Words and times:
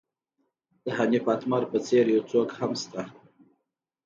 د 0.83 0.85
حنیف 0.97 1.25
اتمر 1.33 1.63
په 1.71 1.77
څېر 1.85 2.05
یو 2.15 2.21
څوک 2.31 2.49
هم 2.59 2.71
شته. 2.81 3.01